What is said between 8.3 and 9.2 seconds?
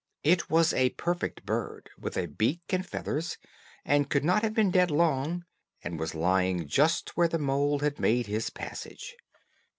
passage.